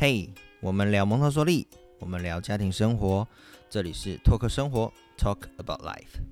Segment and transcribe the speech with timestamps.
[0.00, 1.66] 嘿，我们聊蒙特梭利，
[1.98, 3.26] 我们聊家庭生活，
[3.68, 6.22] 这里是拓客生活，Talk about life。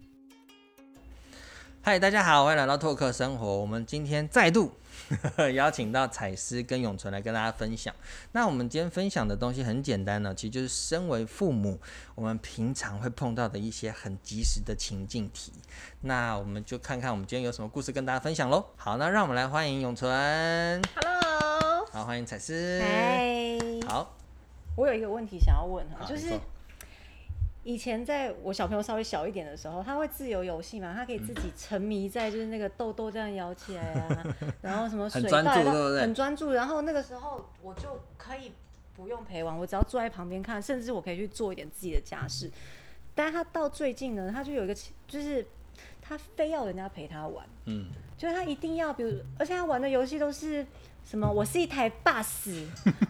[1.83, 3.59] 嗨，大家好，欢迎来到拓客生活。
[3.59, 4.71] 我们今天再度
[5.53, 7.93] 邀请到彩丝跟永存来跟大家分享。
[8.31, 11.81] 那我们今天分享的东西很简单呢，其实就是身为父母，
[12.15, 15.53] 我们平常会碰到的一些很及时的情境题。
[16.03, 18.65] 那我们就看看我们今天有什么故事跟大家分享喽。
[18.77, 20.09] 好，那让我们来欢迎永存。
[20.95, 22.81] Hello，好，欢迎彩丝。
[22.81, 23.36] 嗨，
[23.97, 24.17] 好，
[24.77, 26.39] 我有一个问题想要问哈，就是
[27.65, 36.01] 以前在我小朋友稍微小一点的时候，他会自由游戏嘛，他可以自己沉迷在就是那个豆豆这样摇起来啊， 然后什么水很专注袋对不对？
[36.03, 38.53] 很专注，然后那个时候我就可以
[38.95, 42.51] 不用陪玩，我只要坐在旁边看，甚至我可以去做一点自己的家事。
[43.15, 44.75] 但他到最近呢，他就有一个
[45.09, 45.47] 就是
[46.07, 47.47] 他非要人家陪他玩。
[47.65, 50.65] 嗯，就是他一定要，比如，而且他玩的游戏都是
[51.05, 51.31] 什么？
[51.31, 52.65] 我是一台 bus，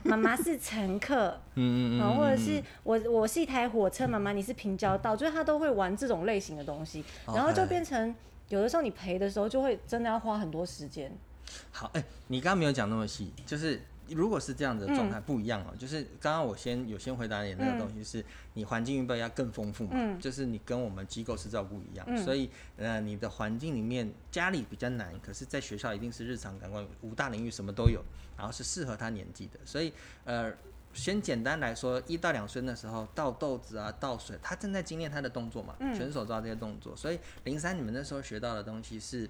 [0.04, 8.14] 妈妈是乘客， 嗯或者是我我是一台火车，妈妈你是平交道，就是他都会玩这种类型的东西，然后就变成
[8.48, 11.10] 有的时候你陪的时候就会真的要花很多时间。
[11.70, 15.10] 好，哎、你刚刚没有讲那么细，就是如果是这样的状嗯。
[15.10, 20.20] 态不一样哦、就是刚刚我先有先回答你的那个东西是，你环境预备要更丰富嘛，嗯。
[20.20, 22.16] 就是你跟我们机构是照顾一样，嗯。
[22.24, 28.04] 所以呃你的环境里面家里比较难，可是在学校一定是日常感官五大领域什么都有，
[28.36, 29.92] 然后是适合他年纪的，所以
[30.24, 30.52] 呃。
[30.96, 35.94] 先简单来说，一到两岁的时候倒豆子啊、倒水，他正在经验他的动作嘛，嗯。
[35.94, 39.28] 选手抓这些动作，所以零三你们那时候学到的东西是，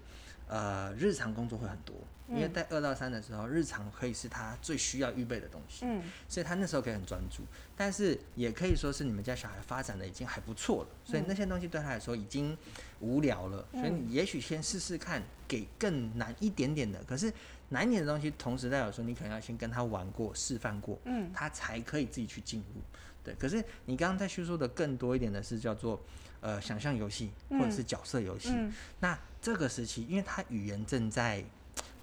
[0.48, 1.94] 呃，日常工作会很多，
[2.28, 6.03] 因为嗯在二到三的时候，日常可以是他最需要预备的东西，嗯。
[6.28, 7.42] 所以他那时候可以很专注，
[7.77, 12.56] 但是也可以说是你们家小孩发展的已经还不错了，所以那些东西对他来说已经
[13.00, 17.33] 无聊了，所以你也许先试试看，给更难一点点的，可是
[17.70, 21.31] 难一点的东西，同时代表说你可能要先跟他玩过、示范过，嗯。
[21.33, 22.81] 他才可以自己去进入。
[23.25, 26.00] 对，可是你刚刚在叙述的更多一点的是叫做
[26.41, 28.72] 呃想象游戏或者是角色游戏，嗯。
[29.00, 31.44] 那这个时期，因为他语言正在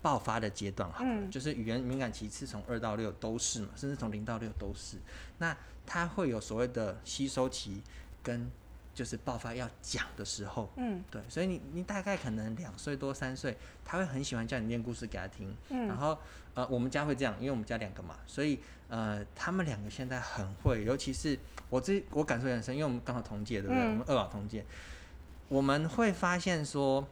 [0.02, 1.32] 爆发的阶段，好了，嗯。
[1.32, 4.98] 就是语言敏感期是从二到六都是嘛，甚至从零到六都是。
[5.38, 7.82] 那他会有所谓的吸收期
[8.22, 8.52] 跟
[8.94, 16.18] 就是爆发要讲的时候，嗯对，所以你你大概可能两岁多三岁，他会很喜欢叫你念故事给他听，嗯然嗯后
[16.54, 21.38] 呃我们家会这样，因为我们家两个嘛，所以呃他们两个现在很会，尤其是
[21.70, 23.82] 我这我感受很深，因为我们刚好同届，对不对？
[23.84, 24.66] 嗯我们二宝同届，
[25.50, 27.08] 我们会发现说，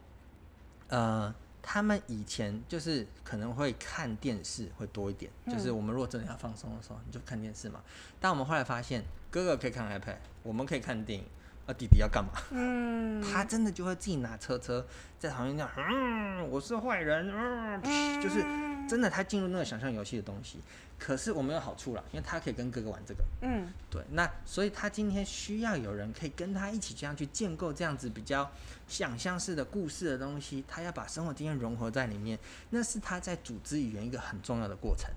[0.89, 1.33] 呃。
[1.63, 7.79] 他们以前就是可能会看电视会多一点，就是嗯我们如果真的要放松的时候，你就看电视嘛。
[8.19, 11.25] 但我们后来发现，哥哥可以看 iPad，我们可以看电影，
[11.67, 12.31] 而弟弟要干嘛？
[12.51, 14.85] 嗯，他真的就会自己拿车车
[15.19, 18.43] 在旁边这样，嗯，我是坏人，嗯，就是
[18.89, 20.59] 真的他进入那个想象游戏的东西。
[20.99, 28.47] 可是我们有好处啦，因为他可以跟哥哥玩这个，嗯对，那所以他今天需要有人可以跟他一起这样去建构这样子比较
[28.87, 32.37] 想象式的故事的东西，他要把生活经验融合在里面，
[32.69, 35.09] 那是他在组织语言一个很重要的过程。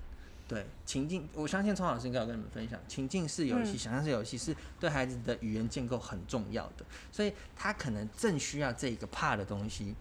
[0.47, 9.95] 对情境，我相信聪老师应该有跟你们分享，情境式游戏、嗯想象式游戏是对孩子的语言建构很重要的，所以他可能正需要这个怕的东西。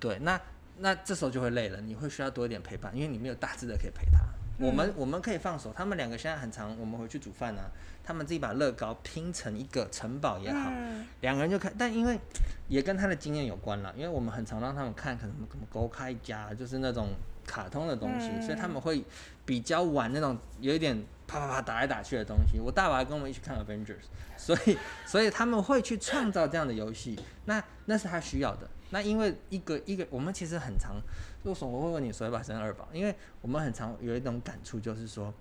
[0.00, 0.40] 对，那
[0.78, 4.20] 那这时候就会累了，你会需要多一点陪伴，因为你没有大致的可以陪他。
[4.60, 7.70] 我们我们可以放手，他们两个现在很常，我们回去煮饭啊，
[8.02, 12.18] 他们自己把乐高拼成一个城堡也好，嗯两个人就看，但因为
[12.66, 17.10] 也跟他的经验有关了，因为我们很常让他们看可能什么狗开家，就是那种
[17.48, 19.02] 卡通的东西，嗯所以他们会
[19.46, 20.94] 比较玩那种有一点
[21.26, 22.60] 啪啪啪打来打去的东西。
[22.60, 24.04] 我大娃跟我们一起看 Avengers，
[24.36, 24.76] 所以
[25.06, 28.68] 所以他们会去创造这样的游戏，那那是他需要的。
[28.90, 30.96] 那因为一个一个，我们其实很常，
[31.44, 32.88] 为什么我会问你说要不要生二宝？
[32.92, 35.32] 因为我们很常有一种感触，就是说，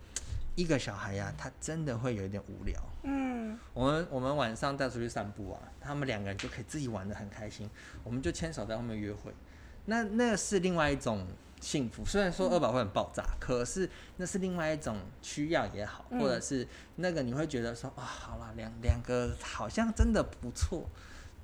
[0.55, 2.75] 一个小孩呀、他真的会有一点无聊。
[3.03, 7.69] 嗯我们我们晚上带出去散步啊，他们两个人就可以自己玩的很开心，
[8.03, 9.31] 我们就牵手在后面约会，
[9.85, 11.25] 那那是另外一种
[11.59, 12.05] 幸福。
[12.05, 16.67] 虽然说二宝会很爆炸，可是那是另外一种需要也好，嗯或者是
[16.97, 20.87] 那个你会觉得说啊，好了，两两个好像真的不错。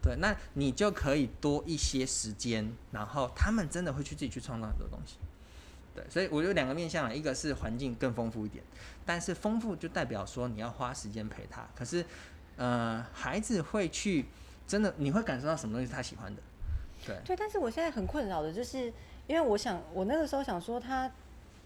[0.01, 5.15] 对，那你就可以多一些时间，然后他们真的会去自己去创造很多东西。
[5.95, 8.62] 对，所以我有两个面向了，一个是环境更丰富一点，
[9.06, 11.65] 但是丰富就代表说你要花时间陪他。
[11.74, 12.04] 可是，
[12.57, 14.25] 呃，孩子会去
[14.68, 16.42] 真的，你会感受到什么东西是他喜欢的。
[17.06, 18.92] 对，对，但是我现在很困扰的就是，
[19.28, 21.10] 因为我想，我那个时候想说他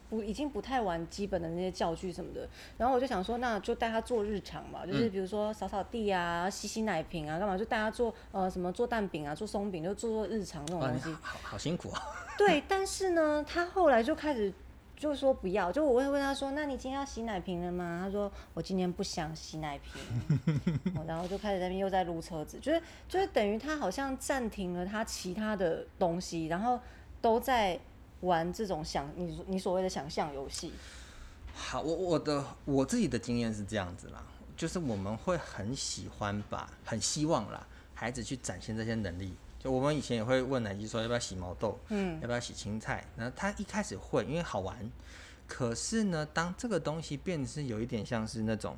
[0.10, 11.12] 不已经不太玩基本的那些教具什么的，然后我就想说，那就带他做日常嘛，就是嗯比如说扫扫地啊、洗洗奶瓶啊，干嘛就带他做呃什么做蛋饼啊、做松饼，就做做日常那种东西。
[11.22, 12.02] 好好好辛苦啊。
[12.38, 14.54] 对，但是呢，他后来就开始
[14.96, 18.02] 就说不要，就我会问他说，那你今天要洗奶瓶了吗？
[18.06, 20.02] 他说我今天不想洗奶瓶，
[20.96, 26.80] 哦然后就开始在那边又在撸车子，就是就是等于他好像暂停了他其他的东西，然后
[27.28, 27.78] 都在
[28.22, 30.72] 玩这种想你你所谓的想象游戏。
[31.54, 34.24] 好，我我的我自己的经验是这样子啦，
[34.56, 39.34] 就是我们会很喜欢把，很希望啦，孩子去展现这些能力。
[39.60, 44.90] 就我们以前也会问奶鸡说要不要洗毛豆，嗯要不要洗青菜，然后他一开始会，因为好玩。
[45.46, 48.78] 可是呢，当这个东西变成是有一点像是那种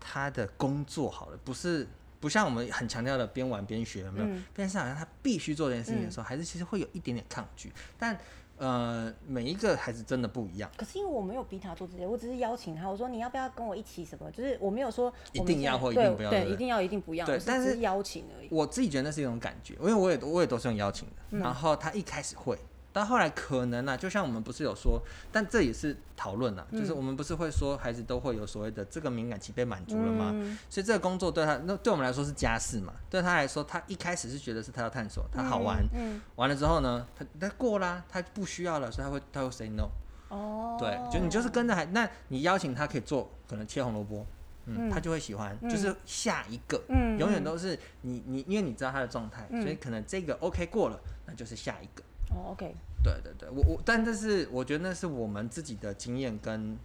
[0.00, 1.86] 他的工作好了，不是
[2.20, 4.26] 不像我们很强调的边玩边学，有没有？
[4.26, 7.72] 嗯变成是好像他必须做这件事情的时候，孩子其实会有一点点抗拒。
[7.98, 8.16] 但
[8.58, 10.70] 呃，每一个孩子真的不一样。
[10.76, 14.30] 可是因为我没有逼他做这些，我只是邀请他，我说你要不要跟我一起什么？
[14.32, 18.48] 就是我没有说一定要或一定不要对一定要一定不要，对但是邀请而已。
[18.50, 21.14] 我自己觉得那是一种感觉，因为我也我也都是用邀请的。
[21.30, 22.58] 嗯然后他一开始会，
[22.92, 25.00] 到后来可能啊，就像我们不是有说，
[25.30, 30.30] 但这也是讨论啊，就是嗯我们不是会说孩子都会有所谓的这个敏感期被满足了吗？
[30.34, 39.88] 嗯所以这个工作对他，那对我们来说是家事嘛，对他来说，他一开始是觉得是他要探索，他好玩，嗯，完了之后呢，他他过啦，他不需要了，所以他会他会 say no。
[40.28, 44.24] 哦，对，就你就是跟着孩，那你邀请他可以做，可能切红萝卜，
[44.66, 52.02] 嗯，嗯他就会喜欢，嗯就是下一个，嗯永远都是你你，因为你知道他的状态，嗯所以可能这个 OK 过了，那就是下一个。
[52.30, 56.78] 哦，OK，对对对，我我，但这是我觉得那是我们自己的经验跟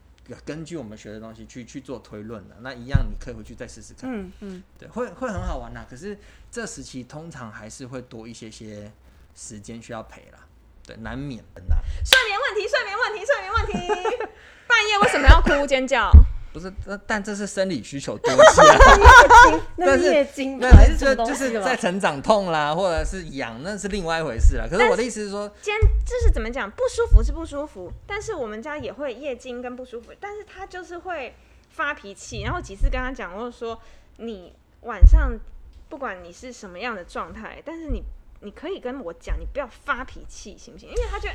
[0.44, 2.56] 根据我们学的东西去去做推论的。
[2.62, 5.86] 那一样你可以回去再试试看，嗯嗯，对，会会很好玩啦。
[5.90, 6.18] 可是
[6.50, 8.92] 这时期通常还是会多一些些
[9.36, 10.40] 时间需要陪啦，
[10.86, 11.78] 对，难免的啦。
[12.04, 14.26] 睡眠问题，睡眠问题，睡眠问题。
[14.68, 16.12] 半夜为什么要哭尖叫？
[16.56, 18.78] 不是，但但这是生理需求多一些啊。
[19.76, 24.66] 那是 但是月经吧但还是就就是在成长痛啦，或者是痒，那是另外一回事啦。
[24.72, 25.76] 可是我的意思是说，尖
[26.06, 31.36] 就是怎么讲，不舒服是不舒服，但是我们家也会夜惊跟不舒服，但是他就是会
[31.72, 32.44] 发脾气。
[32.44, 33.78] 然后几次跟他讲，我就说
[34.16, 34.54] 你
[34.84, 35.38] 晚上
[35.90, 38.02] 不管你是什么样的状态，但是你
[38.40, 40.88] 你可以跟我讲，你不要发脾气，行不行？
[40.88, 41.28] 因为他觉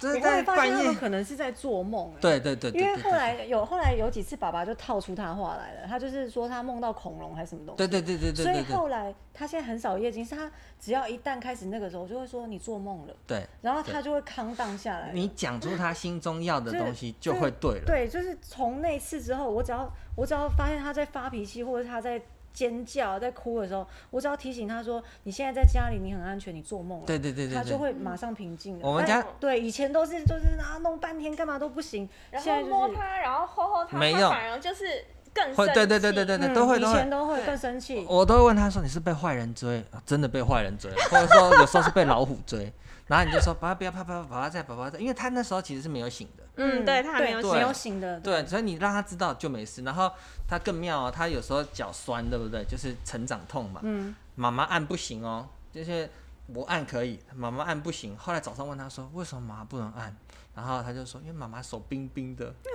[0.00, 2.20] 得我后这是在半来发现他可能是在做梦、欸。
[2.20, 5.86] 对对对对因为后来有后来有几次，爸爸就套出他话来了。
[5.88, 7.78] 他就是说他梦到恐龙还是什么东西。
[7.78, 15.10] 对对对对对所以对对后来他现在很少夜惊，是他只要一旦开始那个时候，就会说你做梦了，对，然后他就会康荡下来。
[15.12, 17.84] 你讲出他心中要的东西就会对了。
[17.86, 22.20] 对，就是从那次之后，我只要我只要发现他在发脾气，或者他在
[22.58, 28.88] 尖叫、在哭的时候，我只要提醒他说：“你现在在家里，你很安全，你做梦了。”对对对对他就，会马上平静了。
[28.88, 37.08] 我们家对以前都是就是啊弄半天干嘛都不行，然后摸他，然后吼吼他，没有他反而就是更对对对对气对对，嗯都会都会以前。
[37.08, 38.04] 都会更生气。
[38.08, 42.72] 我都会问他说：“你是被坏人追，啊真的被坏人追，或者说有时候是被老虎追。”
[43.08, 49.82] 然后你就说：“爸爸不要怕，爸爸爸爸在，爸爸在。”因为他那时候其实是没有醒的，嗯，对他还没有醒没有醒的，对，所以你让他知道就没事。
[49.82, 50.12] 然后
[50.46, 52.64] 他更妙哦，他有时候脚酸，对不对？
[52.64, 53.80] 就是成长痛嘛。
[53.82, 56.08] 嗯，妈妈按不行哦，就是
[56.48, 58.16] 我按可以，妈妈按不行。
[58.16, 60.14] 后来早上问他说：“为什么妈妈不能按？”
[60.54, 62.52] 然后他就说：“因为妈妈手冰冰的。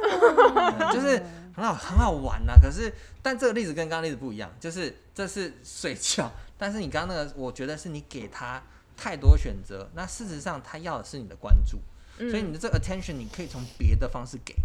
[0.56, 1.22] 嗯就是
[1.56, 2.92] 很好很好玩呐、可是，
[3.22, 8.62] 但这个例子跟刚刚例子不一样，就是这是睡觉，但是你刚刚那个，我觉得是你给他
[8.96, 11.80] 太多选择，那事实上他要的是你的关注，
[12.18, 12.30] 嗯。
[12.30, 14.56] 所以你的这个 attention 你可以从别的方式给，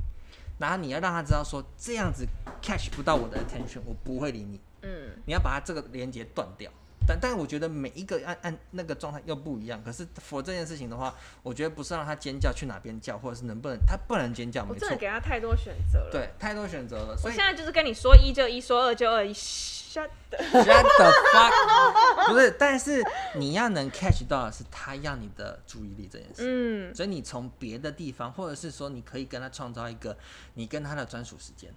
[0.58, 2.26] 然后你要让他知道说这样子
[2.62, 6.70] catch 不到我的 attention，我不会理你，嗯，你要把它这个连接断掉。
[7.08, 9.82] 但但是我觉得每一个按按那个状态又不一样。
[9.82, 17.12] 可是 for 这件事情的话，我觉得不是让他尖叫去哪边叫，或者是能不能他不能尖叫，没错我真的，给他太多选择了。，对，太多选择了。
[17.12, 23.02] 我所以现在就是跟你说一就一，说二就二，shut shut the fuck，不是，但是
[23.36, 26.42] 你要能 catch 到的是他要你的注意力这件事。
[26.44, 30.16] 嗯，所以你从别的地方，或者是说你可以跟他创造一个
[30.54, 31.72] 你跟他的专属时间，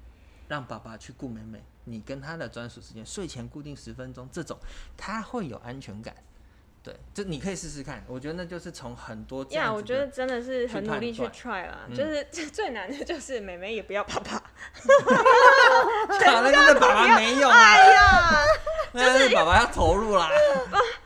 [0.50, 4.57] 让爸爸去顾妹妹，你跟他的专属时间，睡前固定十分钟，这种
[4.97, 6.15] 他会有安全感。
[6.83, 8.03] 对，这你可以试试看。
[8.07, 14.41] 我觉得那就是从很多呀，我觉得真的是很努力去 try 啦，嗯就是最难的就是妹妹也不要爸爸，
[16.25, 18.31] 靠那个爸爸没有啊，哎呀，
[18.93, 20.27] 那是爸爸要投入啦。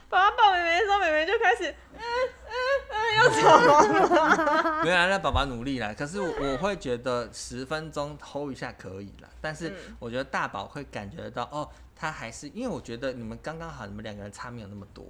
[0.07, 1.99] 爸爸抱妹妹的时候，妹妹就开始，嗯
[2.47, 2.53] 嗯
[2.89, 4.07] 嗯，要走了，
[4.85, 5.93] 没有啊，那爸爸努力啦。
[5.93, 15.03] 可是我我会觉得十分钟 hold 一下可以啦，但是嗯我觉得大宝会感觉得到哦，他还是因为我觉得你们刚刚好，你们两个人差没有那么多，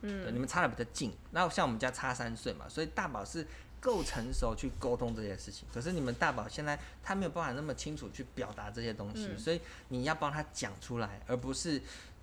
[0.00, 1.12] 对，嗯你们差的比较近。
[1.30, 3.46] 那像我们家差三岁嘛，所以大宝是
[3.80, 5.68] 够成熟去沟通这些事情。
[5.72, 11.80] 可是你们大宝现在他没有办法那么清楚去表达这些东西，嗯所以你要帮他讲出来，而不是。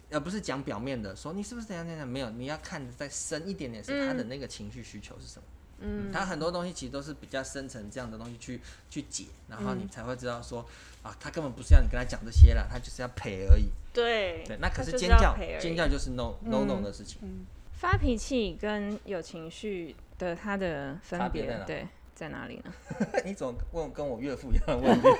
[0.10, 5.46] 而不是讲表面的，说你是不是怎样怎样，没有，你要看得再深一点点，是他的嗯那个情绪需求是什么。
[5.46, 5.57] 嗯，
[6.12, 10.66] 它很多东西其实都是比较深层这样的东西去去解，然后你才会知道说
[11.04, 13.70] 啊，他根本不是要你跟他讲这些啦，他就是要赔而已。
[13.94, 17.20] 对对，那可是尖叫尖叫就是 no no no 的事情。
[17.74, 22.74] 发脾气跟有情绪的它的分差别在哪，对，在哪里呢？
[23.24, 25.08] 你怎么问跟我岳父一样的问题？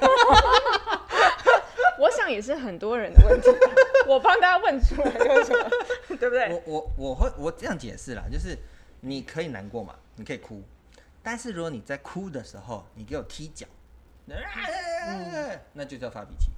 [2.00, 3.48] 我想也是很多人的问题，
[4.08, 5.70] 我帮大家问出来为什么，
[6.18, 6.50] 对不对？
[6.50, 8.58] 我我我会我这样解释啦，就是
[9.08, 10.62] 你可以难过嘛，你可以哭，
[11.24, 13.66] 但是如果你在哭的时候，你给我踢脚，
[15.74, 16.50] 那就叫发脾气。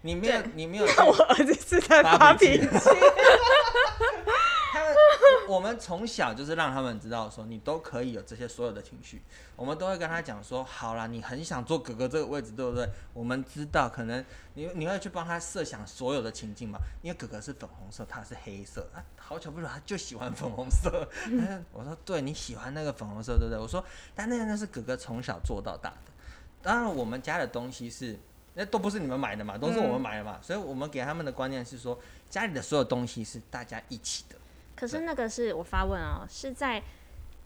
[0.00, 2.68] 你没有你没有那 我儿子是在发发脾气
[5.48, 9.22] 我们从小就是让他们知道说，你都可以有这些所有的情绪。
[9.56, 12.88] 我们都会跟他讲说，好啦，你很想坐哥哥这个位置，对不对？
[13.12, 21.08] 我们知道，可能你你会去帮他设想所有的情境嘛，因为哥哥是粉红色，他是黑色，啊，好巧不巧，他就喜欢粉红色。
[21.72, 23.58] 我说，对你喜欢那个粉红色，对不对？
[23.58, 26.12] 我说，但那个那是哥哥从小做到大的。
[26.62, 28.18] 当然，我们家的东西是。
[28.54, 31.96] 那都不是你们买的嘛，都是我们买的嘛，所以我们给他们的观念是说，
[32.28, 34.34] 家里的所有东西是大家一起的。
[34.78, 36.80] 可是那个是我发问哦，是在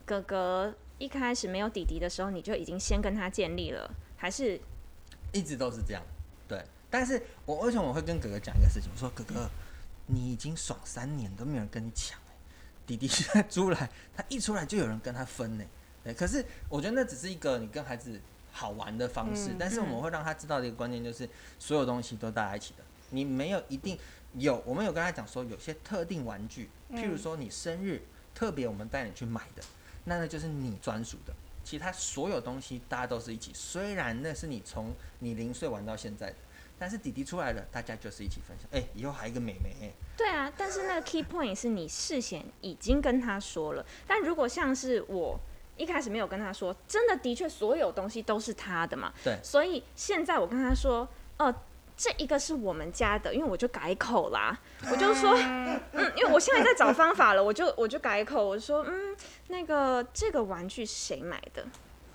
[0.05, 4.61] 哥哥一开始没有弟弟的时候，你就已经先跟他建立了，还是
[5.33, 6.03] 一直都是这样，
[6.47, 6.63] 对。
[6.91, 8.91] 但是我为什么我会跟哥哥讲一个事情？
[8.95, 9.49] 我说哥哥，
[10.09, 12.35] 你已经爽三年都没有人跟你抢、欸、
[12.87, 15.65] 弟弟现在出来，他一出来就有人跟他分呢、
[16.05, 16.13] 对。
[16.13, 18.21] 可是我觉得那只是一个你跟孩子
[18.53, 21.27] 好玩的方式，嗯但是我们会让他知道的一个观念就是，
[21.59, 23.99] 所有东西都大家一起的，你没有一定
[24.39, 28.03] 有，我们有跟他讲说，有些特定玩具，譬如说你生日
[28.35, 29.63] 特别我们带你去买的，
[30.05, 31.33] 那那就是你专属的。
[31.65, 36.37] 其他所有东西大家都是一起，虽然那是你从你零岁玩到现在的，
[36.79, 38.69] 但是弟弟出来了，大家就是一起分享。
[38.73, 40.53] 哎、以后还有一个妹妹、哎对啊？
[40.57, 45.39] 但是那个 key point 是你事先已经跟他说了，但如果像是我。
[45.75, 49.11] 一开始没有跟他说，真的的确所有东西都是他的嘛？
[49.25, 51.09] 对所以现在我跟他说，
[51.39, 51.53] 哦、
[51.97, 54.59] 这一个是我们家的，因为我就改口啦，
[54.91, 59.17] 我就说，嗯，因为我现在在找方法了，我就我就改口，我说，嗯，
[59.49, 61.65] 那个这个玩具是谁买的？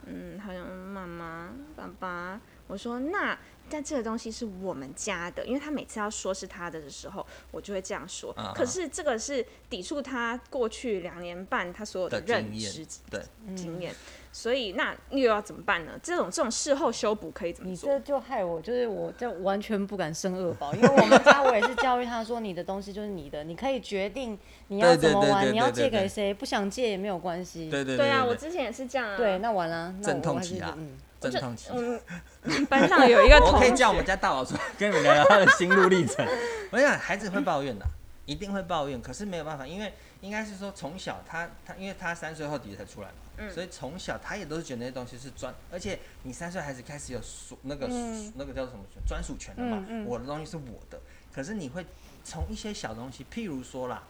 [0.06, 2.42] 嗯，好像妈妈、爸爸。
[2.68, 3.38] 我说那，
[3.70, 8.36] 但这个东西是我们家的，因为他每次要说是他的的时候，我就会这样说。
[8.54, 13.24] 可是这个是抵触他过去两年半他所有的认验知对，
[13.56, 13.96] 经验，
[14.38, 15.94] 所以那又要怎么办呢？
[16.04, 18.06] 这种这种事后修补可以怎么做你这？
[18.06, 27.68] 就害我，就是我就完全不敢生恶宝，因为我们家我也是教育他说，你的东西就是你的，你可以决定你要怎么玩，你要借给谁，不想借也没有关系。
[27.68, 29.18] 对对对啊，我之前也是这样啊。
[29.18, 31.70] 对，那完了，那阵我还是痛期啊嗯，阵痛期。
[31.74, 36.24] 嗯，班上有一个我同学可以叫我们，家大老师 跟你们聊聊他的心路历程。
[36.70, 37.86] 我想孩子会抱怨的，
[38.28, 39.92] 一定会抱怨，可是没有办法，因为
[40.22, 51.00] 应该是说从小他他，因为他三岁后弟弟才出来嘛，嗯所以从小他也都是觉得那些东西是专，而且你三岁孩子开始有属那个、嗯那个叫什么权专属权的嘛，我的东西是我的，
[51.34, 51.84] 可是你会
[52.24, 54.04] 从一些小东西，譬如说啦，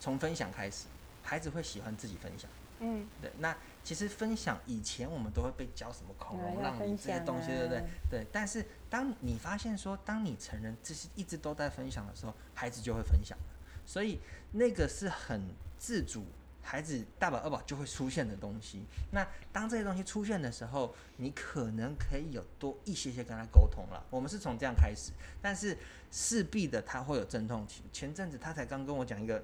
[0.00, 0.86] 从分享开始，
[1.22, 2.50] 孩子会喜欢自己分享。
[2.80, 7.84] 嗯，对，那其实分享以前我们都会被教什么恐龙让你这些东西，对不对啊？
[8.08, 8.26] 对。
[8.30, 13.44] 但是当你发现说，当你成人这些一直都在分享的时候，孩子就会分享了。
[13.88, 14.20] 所以
[14.52, 15.42] 那个是很
[15.78, 16.26] 自主，
[16.62, 18.84] 孩子大宝二宝就会出现的东西。
[19.12, 24.04] 那当这些东西出现的时候，你可能可以有多一些些跟他沟通了。
[24.10, 25.74] 我们是从这样开始，但是
[26.12, 27.82] 势必的他会有阵痛期。
[27.90, 29.42] 前阵子他才刚跟我讲一个，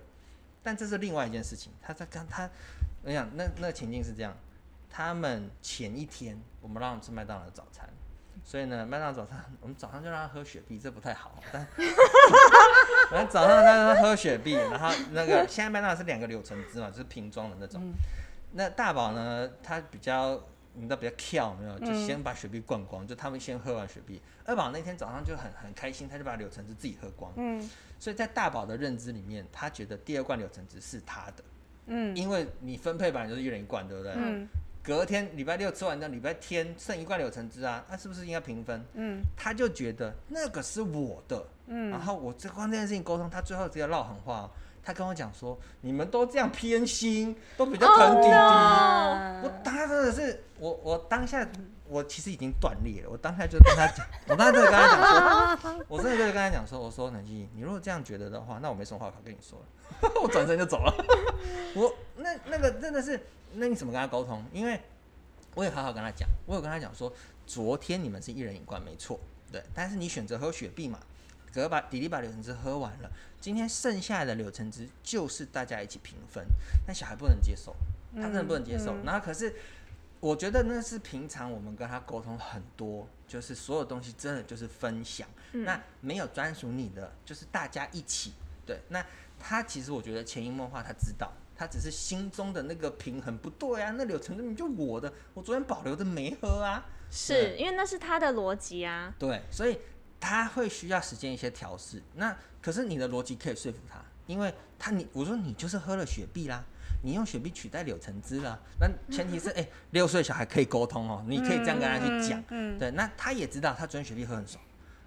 [0.63, 1.73] 但这是另外一件事情。
[1.81, 2.51] 他在刚他，
[3.03, 4.37] 我想那那情境是这样，
[4.91, 7.89] 他们前一天我们让他们吃麦当劳的早餐。
[8.43, 11.43] 所以呢，麦当劳早餐，我们早上就让他喝雪碧，这不太好。
[11.51, 11.67] 但
[13.11, 17.93] 反正早上他喝雪碧，然后那个现在麦当劳是两个柳橙汁嘛，就是瓶装的那种。
[18.53, 20.41] 那大宝呢，他比较
[20.75, 24.21] 你知道比较跳没有，就先把雪碧灌光，就他们先喝完雪碧。
[24.45, 27.33] 二宝那天早上就很很开心，他就把柳橙汁自己喝光。
[27.37, 27.69] 嗯
[27.99, 31.45] 所以在大宝的认知里面，他觉得第二罐柳橙汁是他的，
[31.87, 34.13] 嗯因为你分配本来就是一人一罐，对不对？
[34.17, 34.47] 嗯
[34.85, 38.85] 隔天礼拜六吃完之后，礼拜天剩一罐柳橙汁啊，那、是不是应该平分？
[38.93, 41.37] 嗯他就觉得那个是我的，
[41.67, 44.51] 然嗯，后我这关这件事情沟通，他最后直接唠狠话哦、
[44.83, 48.33] 他跟我讲说，你们都这样偏心，都比较疼弟弟。
[48.35, 51.49] 啊我当下真的是，我我当下
[51.95, 60.93] 我其实已经断裂了，我当下就跟他讲，我当下就跟他讲说，我真的就跟他讲说，我说南希，你如果这样觉得的话，那我没什么话可跟你说了， 我转身就走了。
[61.77, 63.21] 我那那个真的是，
[63.53, 64.45] 那你怎么跟他沟通？
[64.53, 64.81] 因为
[65.55, 67.13] 我也好好跟他讲，我有跟他讲说，
[67.47, 69.21] 昨天你们是一人一罐没错，
[69.53, 70.99] 对，但是你选择喝雪碧嘛，
[71.55, 73.11] 哥哥把弟弟把柳橙汁喝完了，
[73.41, 76.45] 今天剩下的柳橙汁就是大家一起平分，
[76.85, 77.73] 但小孩不能接受。
[78.17, 78.93] 他真的不能接受。
[78.93, 79.53] 嗯然后可是
[80.25, 88.33] 我觉得那是平常我们跟他沟通很多，就是所有东西真的就是分享，嗯那没有专属你的，就是大家一起。
[88.65, 89.05] 对，那
[89.39, 91.31] 他其实我觉得潜移默化，他知道。
[91.55, 96.87] 他只是心中的那个平衡不对啊，那柳橙根本就我的，我昨天保留的没喝啊。
[97.11, 99.15] 是因为那是他的逻辑啊。
[99.19, 99.79] 对，所以
[100.19, 102.03] 他会需要时间一些调试。
[102.15, 106.65] 那可是你的逻辑可以说服他，因为他你我说你就是喝了雪碧啦，
[107.05, 108.59] 你用雪碧取代柳橙汁了。
[108.81, 112.43] 那前提是哎，六、岁小孩可以沟通哦，你可以这样跟他去讲。
[112.49, 114.63] 嗯，对，那他也知道他昨天雪碧喝很爽，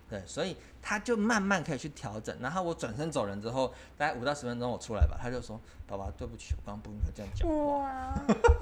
[0.08, 2.38] 对，所以他就慢慢可以去调整。
[2.39, 7.56] 然后我转身走人之后，大概五到十分钟我出来吧，他就说：“爸爸，对不起，我刚刚不应该这样讲话。”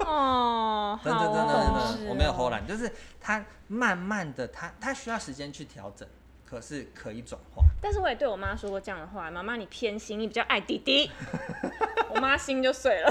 [0.06, 1.98] 哦，真的真的好真哦。
[2.04, 2.90] 的，我没有哦偷懒，就是
[3.20, 6.08] 他慢慢的，他他需要时间去调整，
[6.48, 7.64] 可是可以转化。
[7.82, 11.10] 但是我也对我妈说过这样的话，妈妈你偏心，你比较爱弟弟。
[12.08, 13.08] 我妈心就碎了。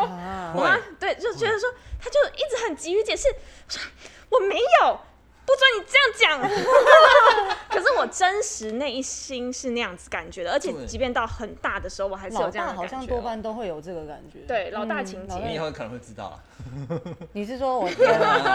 [0.00, 1.68] 啊我妈，对就觉得说，
[2.00, 3.82] 她就一直很急于解释，我说
[4.30, 5.00] 我没有，
[5.46, 6.50] 不准你这样讲。
[7.68, 13.08] 可是我真实内心是那样子感觉的，而且即便到很大的时候，我还是有老这样大好的感觉哦。
[13.08, 14.40] 像多半都会有这个感觉。
[14.46, 16.42] 对老大情节你以后可能会知道了。
[17.32, 17.86] 你是说我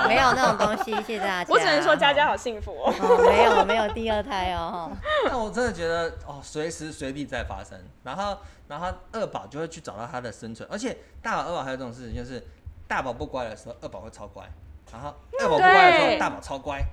[0.07, 0.95] 没有那种东西？
[1.03, 1.45] 谢谢大家。
[1.49, 2.93] 我只能说佳佳好幸福哦。
[2.99, 4.91] 哦，没有没有第二胎哦。
[5.25, 7.77] 但我真的觉得哦，随时随地在发生。
[8.03, 12.41] 然后，然后二宝就会去找到他的生存，而且大宝、二宝还有这种事情，就是
[12.87, 14.43] 大宝不乖的时候，二宝会超乖；
[14.91, 16.83] 然后二宝不乖的时候，大宝超乖。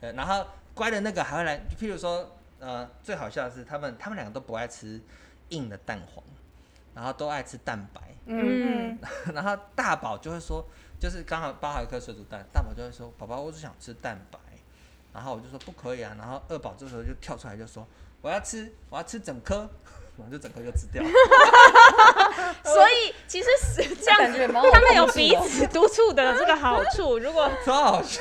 [0.00, 5.00] 对，然后乖的那个还会来，譬如说，呃，最好笑的是他们他们两个都不爱吃
[5.50, 6.22] 硬的蛋黄，
[6.94, 8.00] 然后都爱吃蛋白。
[8.26, 8.98] 嗯
[9.34, 10.64] 然后大宝就会说，
[10.98, 14.38] 就是刚好包好一颗水煮蛋，大宝就会说：“宝宝，我只想吃蛋白。”
[15.12, 16.16] 然后我就说不可以啊。
[16.18, 17.86] 然后二宝这时候就跳出来就说
[18.22, 19.68] ：“我要吃，我要吃整颗。”
[20.16, 21.02] 然后就整个就吃掉。
[22.64, 27.18] 所以其实是 这样子感觉蛮好他们有彼此 督促的这个好处。
[27.18, 28.20] 如果超好笑。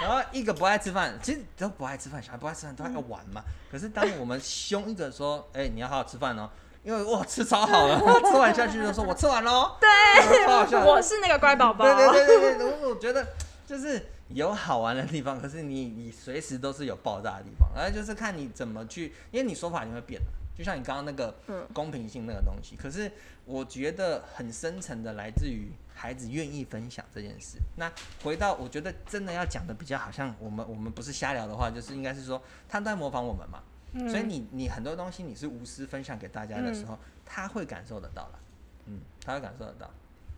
[0.00, 3.42] 然后一个不爱吃饭，其实都不爱吃饭，小孩不爱吃饭都爱玩嘛。
[3.70, 6.50] 可是当我们凶一个说：“哎、你要好好吃饭哦。”
[6.84, 7.98] 因为我吃超好了，
[8.30, 10.84] 吃完下去就说：“我吃完喽。”对，超好笑。
[10.84, 13.26] 我是那个乖宝宝，对对对对对，我我觉得
[13.66, 21.66] 就是有好玩的地方，可是你你随时都是有爆炸的地方，然后就是看你怎么去，因为你说法你会变的，就像你刚刚那个嗯。
[21.72, 23.10] 公平性那个东西，可是
[23.44, 27.58] 我觉得很深层的来自于孩子愿意分享这件事。
[27.76, 27.90] 那
[28.22, 33.62] 回到我觉得真的要讲的比较好像我们我们不是瞎聊的话，就是应该是说他在模仿我们嘛，
[33.92, 34.08] 嗯。
[34.08, 38.38] 所以你你很多东西你是无私分享给大家的时候，他会感受得到的，
[38.86, 39.90] 嗯，他会感受得到。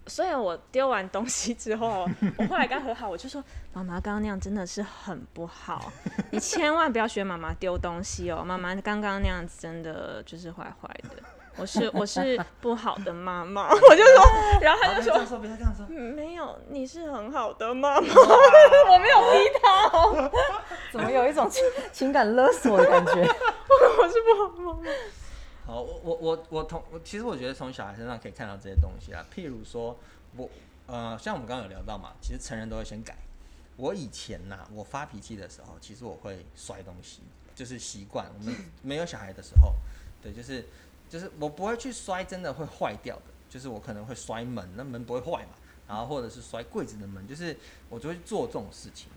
[0.06, 3.42] 所以我丢完东西之后， 我后来跟他和好，我就说
[3.74, 5.92] ：“妈妈刚刚那样真的是很不好，
[6.30, 8.44] 你千万不要学妈妈丢东西哦。
[8.44, 11.22] 妈妈刚刚那样子真的就是坏坏的，
[11.56, 13.68] 我是我是不好的妈妈。
[13.70, 14.24] ”我就说，
[14.60, 15.84] 然后他就说别说，别这样说。
[15.88, 20.30] 嗯：“没有，你是很好的妈妈。”我没有逼他哦，
[20.92, 23.12] 怎么有一种情情感勒索的感觉？
[23.12, 24.80] 我是不好的妈妈。
[25.66, 29.98] 好，我我我我从我其实我觉得从小孩身上可以看到这些东西啊，譬如说
[30.36, 30.48] 我
[30.86, 33.16] 呃，像我们刚刚有聊到嘛，其实成人都会先改。
[33.76, 38.30] 我以前呐、我发脾气的时候，其实我会摔东西，就是习惯。
[38.38, 39.74] 我们 没有小孩的时候，
[40.22, 40.64] 对，就是
[41.10, 45.56] 就是我不会去摔真的会坏掉的，就是我可能会摔门，那门不会坏嘛，
[45.88, 47.56] 然后或者是摔柜子的门，就是
[47.88, 49.08] 我就会做这种事情。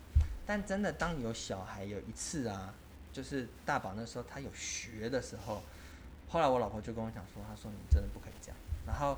[0.47, 2.73] 但真的当有小孩有一次啊，
[3.13, 5.61] 就是大宝那时候他有学的时候，
[6.29, 8.57] 后来我老婆就跟我讲说，她说你真的不可以这样。
[8.87, 9.17] 然后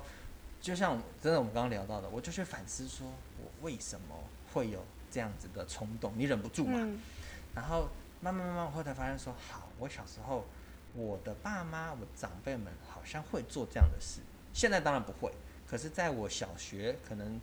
[0.60, 3.06] 就像真的我们刚刚聊到的，我就去反思说，
[3.38, 4.16] 我为什么
[4.52, 6.12] 会有这样子的冲动？
[6.16, 6.78] 你忍不住嘛？
[6.80, 6.98] 嗯
[7.54, 7.86] 然后
[8.22, 10.42] 慢慢慢慢，我后来发现说，好，我小时候
[10.94, 14.20] 我的爸妈、我长辈们好像会做这样的事，
[14.54, 15.30] 现在当然不会。
[15.68, 17.38] 可是在我小学，可能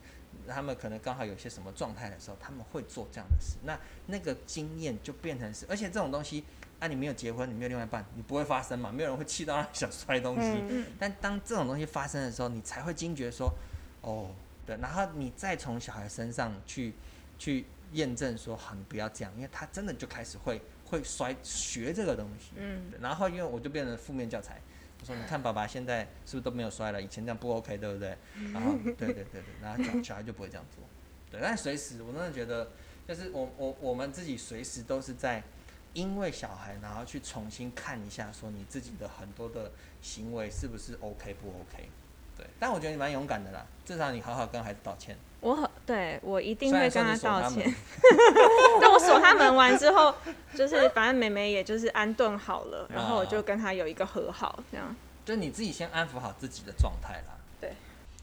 [0.47, 3.57] 他们可能刚好有些什么状态的时候，他们会做这样的事。
[3.63, 6.43] 那那个经验就变成是，而且这种东西，
[6.79, 8.89] 啊，你没有结婚，你没有另外一半，你不会发生嘛？
[8.89, 10.85] 没有人会气到想摔东西。
[10.97, 13.53] 但当这种东西发生的时候，你才会惊觉说，
[14.01, 14.31] 哦，
[14.65, 16.93] 对，然后你再从小孩身上去
[17.37, 24.61] 去验证说，好，你不要这样，因为他真的就开始会会摔学这个东西，嗯然后因为我就变成负面教材，
[25.01, 27.01] 我说你看爸爸现在是不是都没有摔了？
[27.01, 28.17] 以前这样不 OK，对不对？
[28.53, 30.81] 然后 对对对对，然后小小孩就不会这样做，
[31.29, 32.71] 对，但随时我真的觉得，
[33.05, 35.43] 就是我我我们自己随时都是在。
[35.93, 39.71] 因为小孩，然后去重新看一下，说你自己的很多的
[40.01, 41.89] 行为是不是 OK 不 OK？
[42.37, 45.17] 对，但我觉得你蛮勇敢的啦，至少你好好跟孩子道歉。
[45.41, 47.75] 我很对我一定会跟然说你锁道歉他门。
[48.81, 50.13] 但我锁他门完之后，
[50.53, 54.95] 就是反正妹妹也就是安顿好了，然后我啊就跟他有一个和好，这样。
[55.25, 57.37] 就你自己先安抚好自己的状态啦。
[57.61, 57.73] 对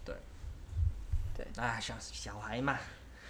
[0.05, 0.14] 对，
[1.37, 2.79] 对啊，小小孩嘛，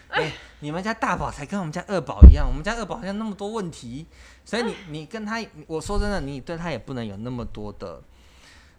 [0.09, 4.07] 哎、你们家大宝才跟我们家二宝一样，我们家二宝好像那么多问题，
[4.45, 8.03] 所以你你跟他，我说真的，你对他也不能有那么多的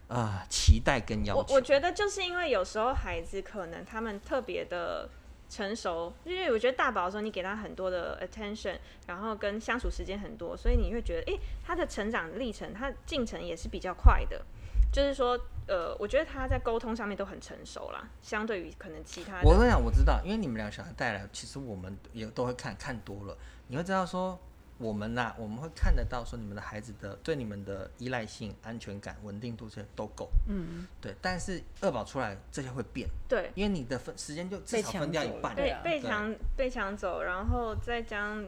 [0.08, 1.46] 呃期待跟要求。
[1.50, 5.10] 我我觉得就是因为有时候孩子可能他们特别的
[5.50, 14.44] 成熟，因为我觉得大宝的时候你给他很多的 attention，然后跟相处时间很多，所以你会觉得，诶，他的成长历程，他进程也是比较快的。
[14.92, 19.48] 就是说，呃，我觉得他在沟通上面都很成熟啦，相对于可能其他的。
[19.48, 23.38] 我跟你讲，我知道，因为你们两个小孩带来，其实我们也都会看看多了，
[23.68, 24.40] 你会知道说，
[24.78, 31.16] 我们呐、我们会看得到说你们的孩子的对你们的依赖性、安全感、稳定度这些都够，嗯，对。
[31.22, 38.46] 但是二宝出来，这些会变，对因为你的分时间就至少分掉一半，被对啊被抢被抢走，然后再将，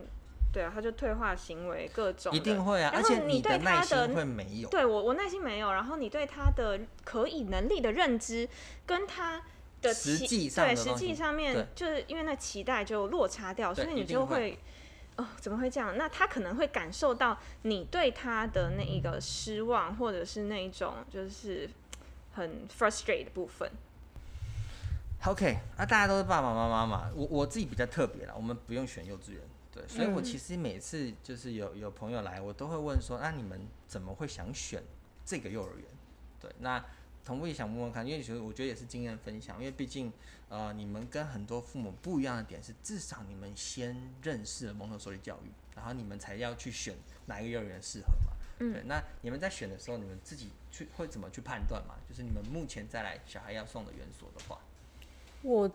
[0.52, 8.48] 对啊，他就退化行为各种，一定会啊，然后而且你对他的会没有，对我，我耐心没有，然后你对他的可以能力的认知
[8.86, 9.42] 跟他
[9.82, 14.60] 的期实际上的对实际上面，就是因为那期待就落差掉，所以你就会。
[15.18, 15.98] 哦，怎么会这样？
[15.98, 21.70] 那他可能会感受到你对他的那一个失望，或者是那一种就是
[22.36, 23.70] 很 frustrate 的部分。
[25.26, 29.42] OK，那、大家都是爸爸妈妈嘛，我我自己比较特别啦，我们不用选幼稚园，
[29.80, 34.84] 对，所以我嗯其实每次就是有有朋友来，我都会问说，那你们怎么会想选
[35.26, 35.86] 这个幼儿园？
[36.42, 36.84] 对，那
[37.24, 40.12] 同步也想问问看，因为其实我觉得也是经验分享，因为毕竟
[40.50, 46.96] 呃你们跟很多父母不一样的点是，至少你们先认识了蒙特梭利教育，然后你们才要去选
[47.28, 48.34] 哪一个幼儿园适合嘛。
[48.60, 51.96] 嗯对，那你们在选的时候，你们自己去会怎么去判断嘛？
[52.10, 54.60] 就是你们目前再来小孩要送的园所的话。
[55.42, 55.72] 我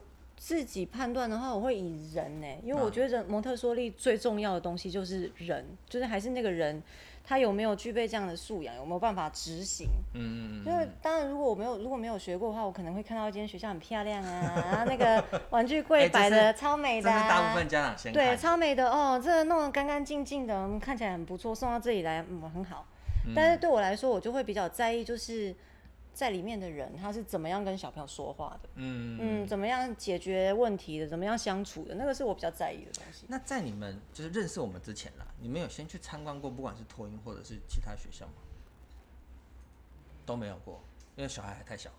[0.46, 2.92] 自己判断的话，我会以人呢、因为我嗯。
[2.92, 6.82] 觉得人蒙特梭利最重要的东西就是人，就是还是那个人
[7.26, 9.86] 他有没有具备这样的素养，有没有办法执行。
[10.12, 22.84] 嗯嗯嗯因为当然，如果我没有如果没有学过的话，我可能会看到一间学校很漂亮啊，然 后那个玩具柜摆的超美的、这是啊，大部分家长先对，超美的哦，这个弄得干干净净的，嗯看起来很不错，送到这里来，嗯，很好。
[23.34, 25.54] 但是对我来说，我就会比较在意，就是
[26.14, 33.26] 在里面的人他是怎么样跟小朋友说话的，嗯嗯，怎么样解决问题的，怎么样相处的，那个是我比较在意的东西。
[33.28, 38.34] 那在你们就是认识我们之前啦，你们有先去参观过不管是托婴或者是其他学校吗？
[40.24, 40.80] 都没有过，
[41.16, 41.90] 因为小孩还太小。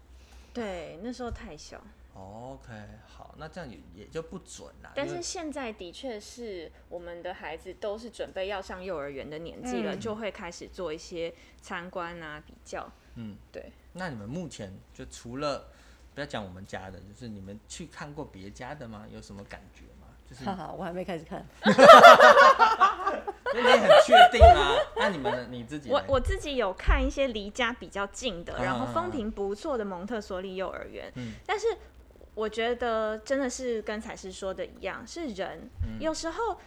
[0.54, 1.84] 对，那时候太小。
[2.14, 2.72] OK，
[3.06, 4.94] 好，那这样也也就不准啦。
[4.96, 12.90] 但是现在的确是我们的孩子都是准备要上幼儿园的年纪了，嗯就会开始做一些参观啊、比较。
[13.16, 13.72] 嗯，对。
[13.94, 15.68] 那你们目前就除了
[16.14, 19.06] 不要讲我们家的，就是你们去看过别家的吗？
[19.12, 20.08] 有什么感觉吗？
[20.30, 21.46] 就是哈哈，我还没开始看。
[23.56, 24.76] 因为你很确定啊。
[24.98, 25.48] 那你们呢？
[25.50, 31.68] 你自己我我自己有看一些离家比较近的，然后啊风评不错的蒙特梭利幼儿园，嗯但是
[32.34, 36.60] 我觉得真的是跟彩师说的一样，是人，嗯有时候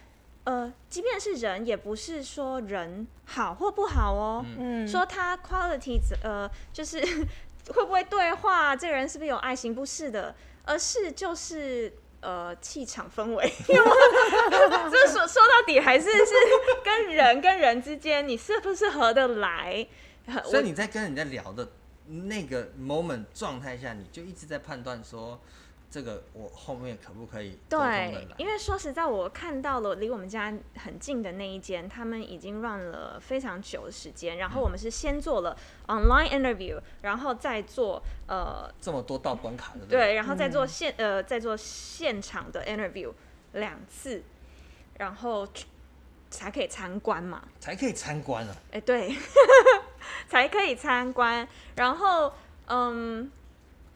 [0.45, 6.99] 呃，即便是人，也不是说人好或不好哦，嗯，说他 quality 呃，就是
[7.73, 11.93] 会不会对话，这个人是不是有爱心，不是的，而是就是。
[12.21, 16.33] 呃，气场氛围， 就是说说到底还是 是
[16.83, 19.87] 跟人跟人之间，你是不是合得来？
[20.43, 21.69] 所以你在跟人家聊的
[22.07, 25.39] 那个 moment 状态下，你就一直在判断说，
[25.91, 34.37] 这个我后面可不可以对，因为说实在，我看到了离我们家很近的那一间，他们已经 run 了非常久的时间。
[34.37, 43.11] 然后我们是先做了 online interview，然后再做呃这么多道关卡的，对，然后再做现、呃再做现场的 interview
[43.53, 44.21] 两次，
[44.99, 45.47] 然后
[46.29, 47.43] 才可以参观嘛。
[47.59, 48.55] 才可以参观啊。
[48.71, 49.15] 哎，对，
[50.29, 51.47] 才可以参观。
[51.75, 52.31] 然后，
[52.67, 53.31] 嗯，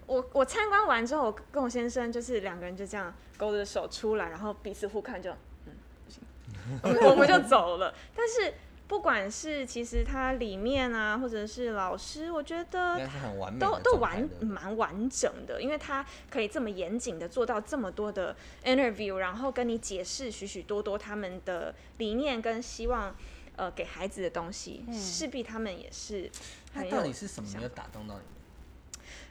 [0.06, 5.32] 我我参观完之后，我跟我先生就是两个人就这样勾着手出来，然后彼此互看就，
[5.66, 5.74] 嗯，
[6.06, 7.94] 不行， 我们就走了。
[8.16, 8.54] 但是
[8.88, 18.36] 不管是其实它里面啊，或者是老师，我觉得应该是很完美都都完蛮完整的，因为他可以这么严谨的做到这么多的
[18.66, 23.16] interview，然后跟你解释许许多多他们的理念跟希望，
[23.56, 26.30] 呃，给孩子的东西，嗯势必他们也是
[26.74, 28.42] 很有那到底是什么想没有打动到你们？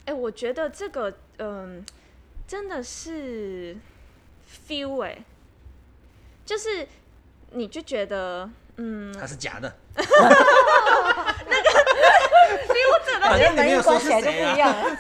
[0.07, 1.85] 哎、我觉得这个，嗯，
[2.47, 3.77] 真的是
[4.69, 5.25] feel 哎、
[6.45, 6.87] 就是
[7.51, 10.19] 你就觉得，嗯，它是假的，那个东
[12.69, 14.57] 西反正你没有说是关起来就不。
[14.57, 14.97] 一样了。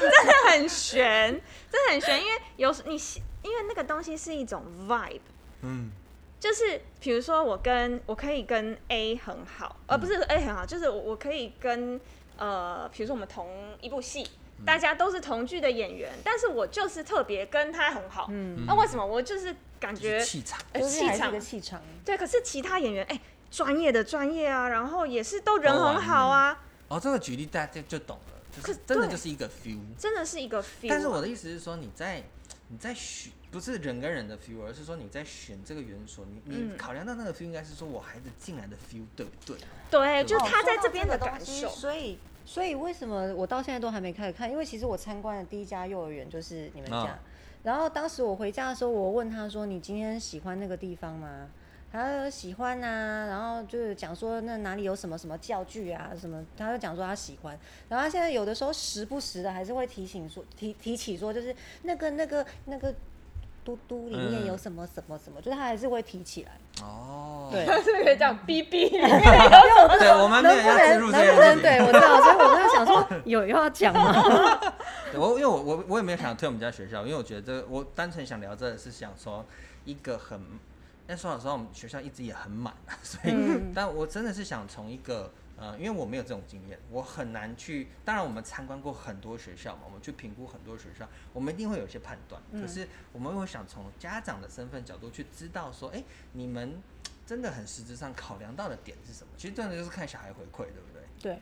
[0.00, 1.40] 真的很悬，
[1.70, 2.96] 真的很悬，因为有时你
[3.42, 5.20] 因为那个东西是一种 vibe。
[5.62, 5.90] 嗯，
[6.38, 12.00] 就是比如说，我跟我可以跟 A 很好，而、不是 A 很好，就是我我可以跟
[12.40, 13.46] 呃，比如说我们同
[13.82, 14.26] 一部戏，
[14.64, 18.28] 大家都是同剧的演员，但是我就是特别跟他很好。
[18.30, 20.58] 嗯，那、为什么我就是感觉气场。
[20.88, 21.82] 气场气场。
[22.02, 22.16] 对？
[22.16, 29.78] 可是其他演员哎，专、业的专业啊，然后也是都人很好啊，哦，这个举例大家就懂了，就可是真的就是一个 feel。
[29.98, 30.88] 真的是一个 feel 啊。
[30.88, 32.22] 但是我的意思是说，你在
[32.68, 39.56] 你在选不是人跟人的 feel，而是说你在选这个元素，你你嗯考量到那个 feel 应该是说我孩子进来的 feel 对不对？
[39.90, 41.68] 对，就他在这边的感受。
[41.68, 42.16] 所以，
[42.50, 44.50] 所以为什么我到现在都还没开始看？
[44.50, 46.96] 因为其实我参观的第一家幼儿园就是你们家。
[46.96, 47.18] 哦
[47.62, 51.46] 然后当时我回家的时候，我问他说：“你今天喜欢那个地方吗？”
[51.92, 57.56] 他说喜欢啊，然后就是讲说那哪里有什么什么教具啊什么，他就讲说他喜欢。
[57.88, 62.94] 然后他现在有的时候时不时的还是会提醒说提提起说就是那个那个那个
[63.64, 66.52] 嘟嘟里面嗯有什么什么什么，就是他还是会提起来。
[66.82, 71.40] 哦，对，这个叫 BB，对，我们没有能不要植能能不入这件事情。
[71.40, 74.12] 能对我知道，所以我在想说有要讲吗？
[75.14, 79.44] 我因为我我我也没有想推我们家学校，因为我觉得这个我单纯想聊这个是想说
[79.84, 80.40] 一个很，
[81.06, 87.88] 但说老实话，我们学校一直也很满，所以，嗯但我真的是想从一个呃，因为我没有这种经验，我很难去。
[88.02, 92.40] 当然，我们参观过很多学校嘛，我们去评估很多学校，我们一定会有一些判断。
[92.52, 96.80] 嗯可是我们会想从家长的身份角度去知道说，哎、你们
[97.26, 99.32] 真的很实质上考量到的点是什么？
[99.36, 101.02] 其实真的就是看小孩回馈，对不对？
[101.20, 101.38] 对，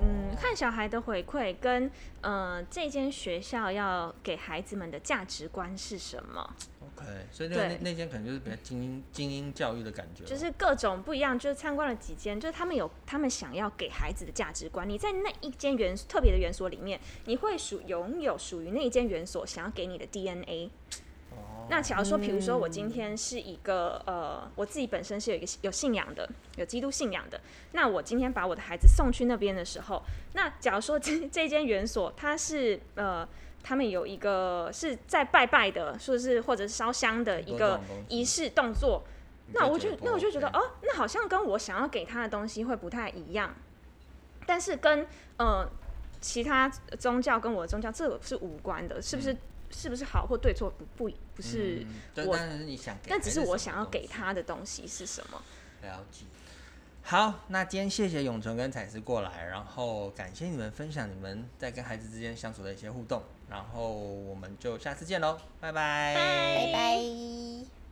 [0.00, 6.54] 嗯，看小孩的回馈跟呃这间学校要给孩子们的价值观是什么，
[6.96, 11.38] OK，所以那那那间可能就是比较精英精英教育的感觉，就是各种不一样。
[11.38, 14.88] 就是参观了几间，就是他们有他们想要给孩子的价值观。
[14.88, 20.70] 你在那一间园特别的园所里面，你会属拥有属于那一间园所想要给你的 DNA。
[21.30, 27.40] 哦那假如说，比如说我今天是一个呃，我自己本身是有一个有信仰的，有基督信仰的，
[27.72, 30.02] 那我今天把我的孩子送去那边的时候，
[30.34, 33.26] 那假如说这这间园所它是呃，
[33.64, 39.02] 他们有一个是在拜拜的，说是或者是烧香的一个仪式动作，
[39.52, 43.52] 那我就那我就觉得哦，那好像跟我想要给他的东西会不太一样，
[44.46, 45.04] 但是跟
[45.38, 45.68] 呃
[46.20, 46.68] 其他
[47.00, 49.36] 宗教跟我的宗教这个是无关的，是不是？
[49.70, 51.84] 是不是好或对错不不不是
[52.24, 52.38] 我
[53.08, 54.06] 但只是我想要给。
[54.06, 55.42] 他的东西是什么？
[55.82, 56.26] 了解。
[57.02, 66.14] 好，那今天谢谢永存跟彩丝过来，然后感谢你们分享你们在跟孩子之间相处的一些互动，然后我们就下次见喽，拜拜。
[66.14, 67.83] 拜拜。